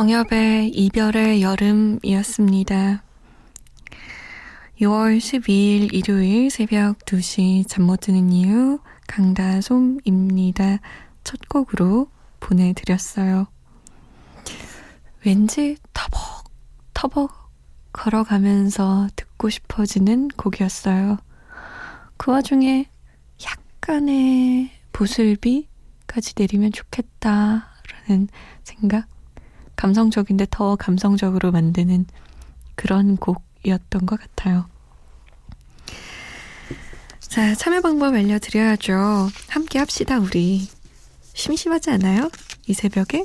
[0.00, 3.02] 정엽의 이별의 여름이었습니다.
[4.80, 10.78] 6월 12일 일요일 새벽 2시 잠 못 드는 이유 강다솜입니다.
[11.22, 12.08] 첫 곡으로
[12.40, 13.48] 보내드렸어요.
[15.26, 16.44] 왠지 터벅
[16.94, 17.50] 터벅
[17.92, 21.18] 걸어가면서 듣고 싶어지는 곡이었어요.
[22.16, 22.86] 그 와중에
[23.44, 28.28] 약간의 보슬비까지 내리면 좋겠다라는
[28.64, 29.06] 생각
[29.80, 32.04] 감성적인데 더 감성적으로 만드는
[32.74, 34.66] 그런 곡이었던 것 같아요.
[37.18, 39.30] 자, 참여 방법 알려드려야죠.
[39.48, 40.68] 함께 합시다, 우리.
[41.32, 42.30] 심심하지 않아요?
[42.66, 43.24] 이 새벽에?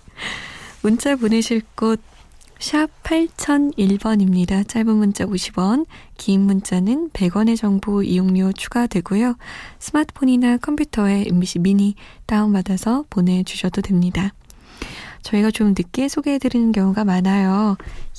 [0.80, 2.00] 문자 보내실 곳,
[2.58, 4.66] 샵 8001번입니다.
[4.66, 5.84] 짧은 문자 50원,
[6.16, 9.36] 긴 문자는 100원의 정보 이용료 추가되고요.
[9.80, 14.32] 스마트폰이나 컴퓨터에 MBC 미니 다운받아서 보내주셔도 됩니다.
[15.24, 17.76] 저희가 좀 늦게 소개해드리는 경우가 많아요.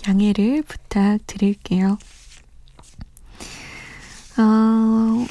[0.08, 1.98] 양해를 부탁드릴게요.
[4.38, 5.26] 어,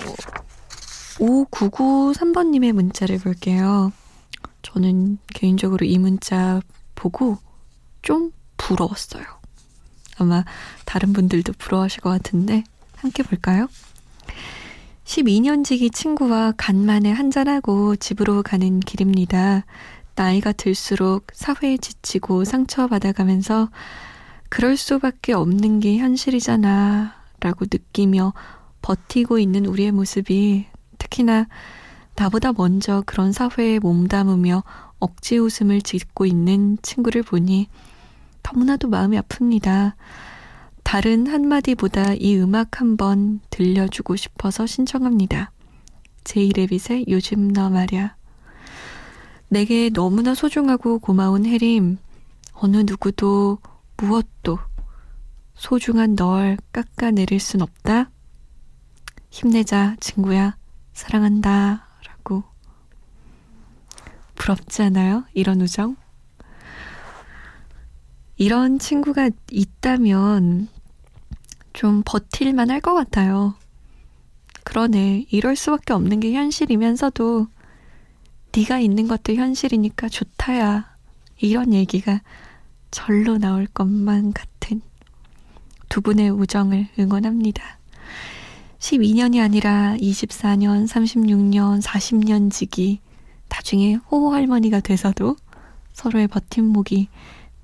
[1.19, 3.93] 5993번님의 문자를 볼게요.
[4.63, 6.61] 저는 개인적으로 이 문자
[6.95, 7.39] 보고
[8.03, 9.25] 좀 부러웠어요.
[10.19, 10.45] 아마
[10.85, 12.65] 다른 분들도 부러워하실 것 같은데
[12.97, 13.69] 함께 볼까요?
[15.05, 19.65] 12년 지기 친구와 간만에 한잔하고 집으로 가는 길입니다.
[20.15, 23.71] 나이가 들수록 사회에 지치고 상처받아가면서
[24.49, 28.33] 그럴 수밖에 없는 게 현실이잖아 라고 느끼며
[28.83, 30.67] 버티고 있는 우리의 모습이
[30.99, 31.47] 특히나
[32.17, 34.63] 나보다 먼저 그런 사회에 몸담으며
[35.01, 37.69] 억지 웃음을 짓고 있는 친구를 보니
[38.43, 39.95] 너무나도 마음이 아픕니다.
[40.85, 45.51] 다른 한마디보다 이 음악 한번 들려주고 싶어서 신청합니다.
[46.25, 48.15] 제이레빗의 요즘 너 말야.
[49.49, 51.99] 내게 너무나 소중하고 고마운 해림.
[52.55, 53.59] 어느 누구도
[53.97, 54.59] 무엇도
[55.55, 58.11] 소중한 널 깎아내릴 순 없다.
[59.31, 60.57] 힘내자, 친구야.
[60.93, 61.87] 사랑한다.
[62.07, 62.45] 라고.
[64.35, 65.25] 부럽지 않아요?
[65.35, 65.97] 이런 우정?
[68.37, 70.69] 이런 친구가 있다면
[71.73, 73.55] 좀 버틸만 할 것 같아요.
[74.65, 75.27] 그러네.
[75.31, 77.47] 이럴 수밖에 없는 게 현실이면서도
[78.57, 80.95] 네가 있는 것도 현실이니까 좋다야.
[81.41, 82.21] 이런 얘기가
[82.91, 84.81] 절로 나올 것만 같은
[85.89, 87.79] 두 분의 우정을 응원합니다.
[88.79, 93.01] 12년이 아니라 24년, 36년, 40년 지기
[93.49, 95.37] 나중에 호호할머니가 돼서도
[95.93, 97.09] 서로의 버팀목이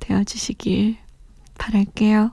[0.01, 0.97] 되어주시길
[1.59, 2.33] 바랄게요.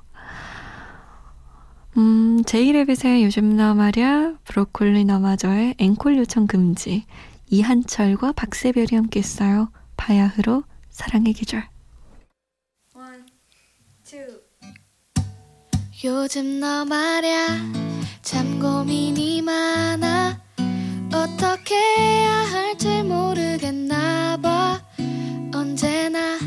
[1.98, 7.06] 음, 제이레빗의 요즘 너 말야, 브로콜리 너마저의 앵콜 요청 금지,
[7.50, 9.72] 이한철과 박세별이 함께 했어요.
[9.96, 11.68] 바야흐로 사랑의 계절.
[12.96, 13.24] One,
[16.04, 17.48] 요즘 너 말야
[18.22, 20.40] 참 고민이 많아
[21.08, 24.80] 어떻게 해야 할지 모르겠나 봐
[25.56, 26.38] 언제나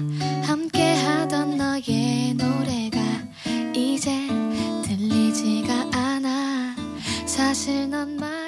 [0.45, 3.01] 함께 하던 너의 노래가
[3.75, 4.13] 이제
[4.85, 6.77] 들리지가 않아
[7.27, 8.40] 사실 넌 말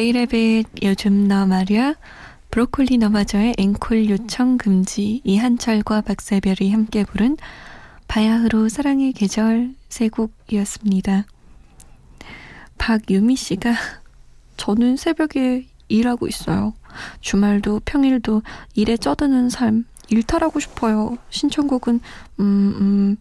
[0.00, 1.94] 제이레빗 요즘 너 말이야
[2.50, 7.36] 브로콜리 너마저의 앵콜 요청 금지 이한철과 박세별이 함께 부른
[8.08, 11.26] 바야흐로 사랑의 계절 세 곡이었습니다.
[12.78, 13.74] 박유미 씨가
[14.56, 16.72] 저는 새벽에 일하고 있어요.
[17.20, 18.40] 주말도 평일도
[18.76, 21.18] 일에 쩌드는 삶 일탈하고 싶어요.
[21.28, 22.00] 신청곡은
[22.40, 23.16] 음, 음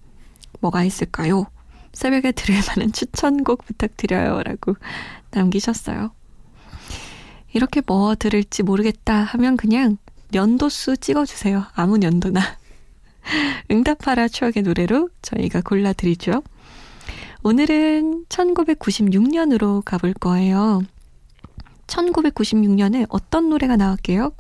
[0.62, 1.46] 뭐가 있을까요?
[1.92, 4.44] 새벽에 들을 만한 추천곡 부탁드려요.
[4.44, 4.78] 라고
[5.32, 6.12] 남기셨어요.
[7.54, 9.98] 이렇게 뭐 들을지 모르겠다 하면 그냥
[10.34, 11.66] 연도수 찍어주세요.
[11.74, 12.42] 아무 연도나.
[13.72, 16.44] 응답하라 추억의 노래로 저희가 골라드리죠.
[17.44, 20.82] 오늘은 1996년으로 가볼 거예요.
[21.88, 24.32] 1996년에 어떤 노래가 나왔게요?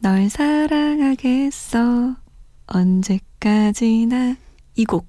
[0.00, 2.14] 널 사랑하겠어
[2.66, 4.36] 언제까지나
[4.76, 5.08] 이 곡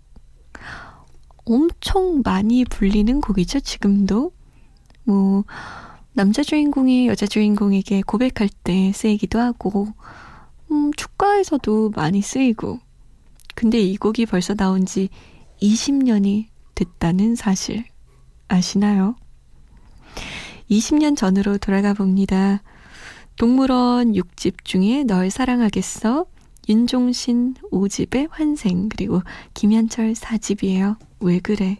[1.46, 4.32] 엄청 많이 불리는 곡이죠 지금도
[5.04, 5.44] 뭐
[6.20, 9.88] 남자 주인공이 여자 주인공에게 고백할 때 쓰이기도 하고,
[10.70, 12.80] 음, 축가에서도 많이 쓰이고.
[13.56, 15.08] 근데 이 곡이 벌써 나온 지
[15.62, 17.86] 20년이 됐다는 사실
[18.50, 19.16] 아시나요?
[20.70, 22.64] 20년 전으로 돌아가 봅니다.
[23.38, 26.26] 동물원 6집 중에 널 사랑하겠어,
[26.68, 29.22] 윤종신 5집의 환생, 그리고
[29.54, 30.98] 김현철 4집이에요.
[31.22, 31.78] 왜 그래?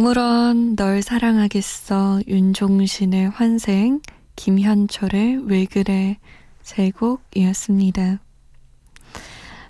[0.00, 4.00] 동물원 널 사랑하겠어 윤종신의 환생
[4.34, 6.18] 김현철의 왜 그래
[6.62, 8.18] 세 곡이었습니다.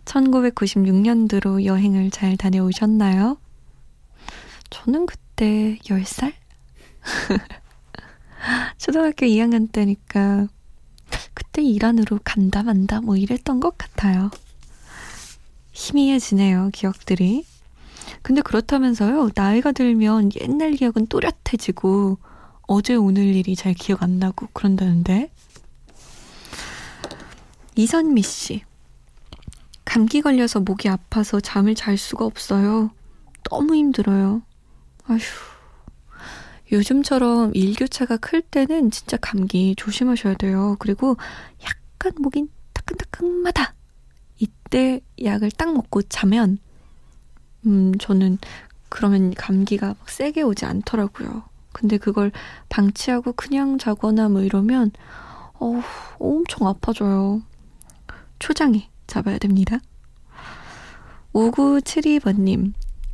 [0.04, 3.38] 1996년도로 여행을 잘 다녀오셨나요?
[4.70, 6.32] 저는 그때 10살?
[8.78, 10.46] 초등학교 2학년 때니까
[11.34, 14.30] 그때 이란으로 간다 만다 뭐 이랬던 것 같아요.
[15.72, 17.49] 희미해지네요, 기억들이.
[18.22, 22.18] 근데 그렇다면서요, 나이가 들면 옛날 기억은 또렷해지고,
[22.62, 25.32] 어제 오늘 일이 잘 기억 안 나고 그런다는데.
[27.74, 28.62] 이선미 씨.
[29.84, 32.90] 감기 걸려서 목이 아파서 잠을 잘 수가 없어요.
[33.50, 34.42] 너무 힘들어요.
[35.06, 35.18] 아휴.
[36.70, 40.76] 요즘처럼 일교차가 클 때는 진짜 감기 조심하셔야 돼요.
[40.78, 41.16] 그리고
[41.64, 43.74] 약간 목이 따끈따끈하다.
[44.38, 46.58] 이때 약을 딱 먹고 자면
[47.66, 48.38] 음, 저는
[48.88, 51.44] 그러면 감기가 막 세게 오지 않더라고요.
[51.72, 52.32] 근데 그걸
[52.68, 54.90] 방치하고 그냥 자거나 뭐 이러면,
[55.54, 55.80] 어
[56.18, 57.42] 엄청 아파져요.
[58.38, 59.78] 초장에 잡아야 됩니다.
[61.32, 62.72] 5972번님,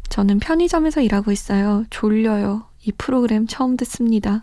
[0.09, 1.85] 저는 편의점에서 일하고 있어요.
[1.91, 2.67] 졸려요.
[2.85, 4.43] 이 프로그램 처음 듣습니다.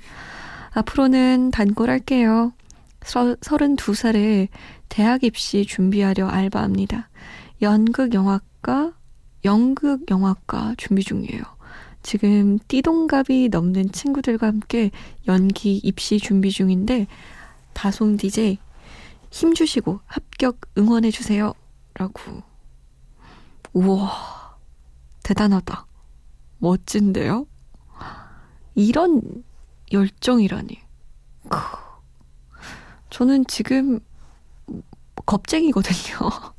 [0.72, 2.54] 앞으로는 단골할게요.
[3.02, 4.48] 32살에
[4.90, 7.10] 대학 입시 준비하려 알바합니다.
[7.62, 8.94] 연극 영화과
[9.46, 11.42] 연극 영화과 준비 중이에요.
[12.02, 14.92] 지금 띠동갑이 넘는 친구들과 함께
[15.28, 17.08] 연기 입시 준비 중인데
[17.74, 18.58] 다솜 DJ
[19.32, 21.54] 힘 주시고 합격 응원해 주세요.
[21.96, 22.44] 라고.
[23.74, 24.58] 우와,
[25.24, 25.88] 대단하다.
[26.60, 27.48] 멋진데요?
[28.76, 29.44] 이런
[29.92, 30.80] 열정이라니.
[33.10, 34.00] 저는 지금
[35.26, 36.30] 겁쟁이거든요.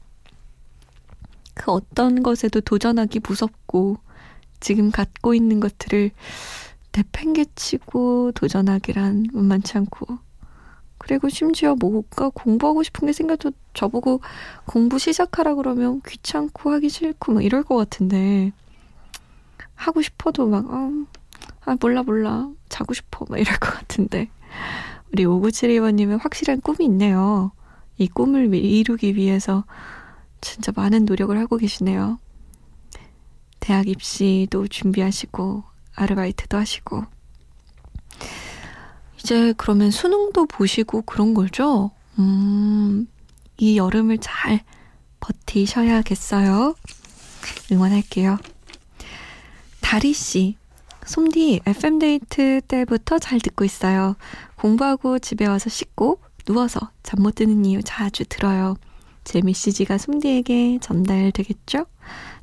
[1.64, 3.96] 그 어떤 것에도 도전하기 무섭고
[4.60, 6.10] 지금 갖고 있는 것들을
[6.94, 10.18] 내팽개치고 도전하기란 만만치 않고.
[10.98, 14.20] 그리고 심지어 뭐가 공부하고 싶은 게 생겨도 저보고
[14.66, 18.52] 공부 시작하라 그러면 귀찮고 하기 싫고 막 이럴 것 같은데
[19.74, 20.90] 하고 싶어도 막 어,
[21.64, 22.50] 아 몰라 몰라.
[22.68, 23.24] 자고 싶어.
[23.30, 24.28] 막 이럴 것 같은데.
[25.14, 27.52] 우리 5972번님은 확실한 꿈이 있네요.
[27.96, 29.64] 이 꿈을 이루기 위해서
[30.44, 32.18] 진짜 많은 노력을 하고 계시네요.
[33.60, 35.64] 대학 입시도 준비하시고,
[35.96, 37.04] 아르바이트도 하시고.
[39.18, 41.90] 이제 그러면 수능도 보시고 그런 거죠?
[42.18, 43.08] 음,
[43.56, 44.60] 이 여름을 잘
[45.20, 46.74] 버티셔야겠어요.
[47.72, 48.38] 응원할게요.
[49.80, 50.56] 다리 씨,
[51.06, 54.16] 솜디 FM데이트 때부터 잘 듣고 있어요.
[54.56, 58.76] 공부하고 집에 와서 씻고 누워서 잠 못 드는 이유 자주 들어요.
[59.24, 61.86] 제 메시지가 솜디에게 전달되겠죠?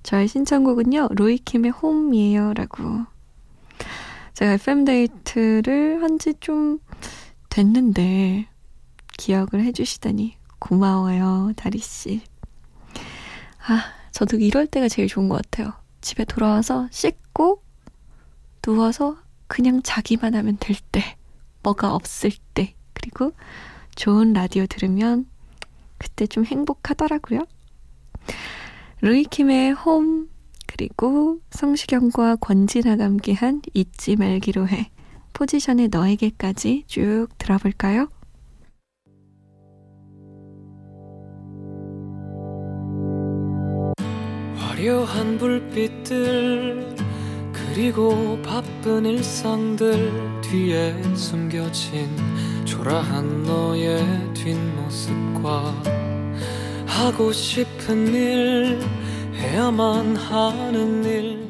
[0.03, 2.53] 저의 신청곡은요, 로이킴의 홈이에요.
[2.53, 3.05] 라고.
[4.33, 6.79] 제가 FM데이트를 한 지 좀
[7.49, 8.47] 됐는데,
[9.17, 12.21] 기억을 해주시다니 고마워요, 다리씨.
[13.67, 15.73] 아, 저도 이럴 때가 제일 좋은 것 같아요.
[16.01, 17.61] 집에 돌아와서 씻고,
[18.61, 21.17] 누워서 그냥 자기만 하면 될 때,
[21.61, 23.33] 뭐가 없을 때, 그리고
[23.95, 25.25] 좋은 라디오 들으면
[26.01, 27.45] 그때 좀 행복하더라고요.
[29.01, 30.29] 루이킴의 홈,
[30.65, 34.89] 그리고 성시경과 권진아가 함께한 잊지 말기로 해.
[35.33, 38.07] 포지션의 너에게까지 쭉 들어볼까요?
[44.55, 46.95] 화려한 불빛들
[47.53, 52.09] 그리고 바쁜 일상들 뒤에 숨겨진
[52.81, 55.83] 초라한 너의 뒷모습과
[56.87, 58.79] 하고 싶은 일
[59.35, 61.40] 해야만 하는 일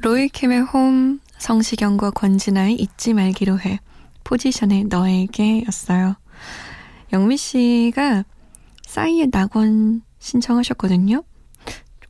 [0.00, 3.80] 로이킴의 홈, 성시경과 권진아의 잊지 말기로 해.
[4.24, 6.14] 포지션의 너에게 였어요.
[7.12, 8.24] 영미 씨가
[8.86, 11.24] 싸이의 낙원 신청하셨거든요.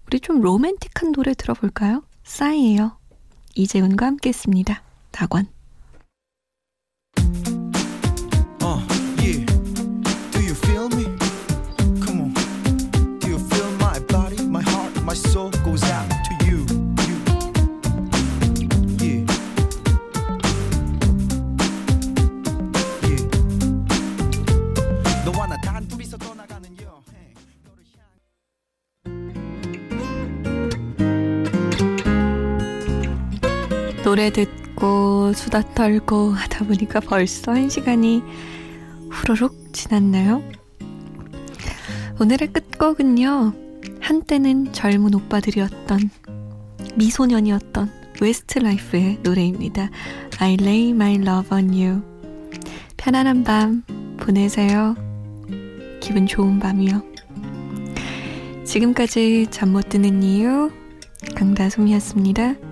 [0.07, 2.03] 우리 좀 로맨틱한 노래 들어볼까요?
[2.25, 2.99] 싸이예요.
[3.55, 4.83] 이재훈과 함께 했습니다.
[5.13, 5.47] 낙원.
[34.09, 38.23] 노래 듣고 수다 떨고 하다 보니까 벌써 한 시간이
[39.11, 40.43] 후루룩 지났나요?
[42.19, 43.53] 오늘의 끝곡은요.
[44.01, 46.09] 한때는 젊은 오빠들이었던
[46.95, 47.91] 미소년이었던
[48.23, 49.91] 웨스트라이프의 노래입니다.
[50.39, 52.03] I lay my love on you.
[52.97, 53.83] 편안한 밤
[54.17, 54.97] 보내세요.
[56.01, 57.03] 기분 좋은 밤이요.
[58.65, 60.71] 지금까지 잠 못 드는 이유
[61.37, 62.68] 강다솜이었습니다.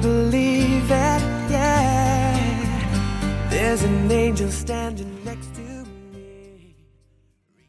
[0.00, 3.48] Believe it, yeah.
[3.50, 5.07] There's an angel standing